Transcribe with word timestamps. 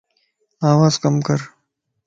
آواز 0.69 0.93
ڪم 1.03 1.15
ڪر 1.27 1.39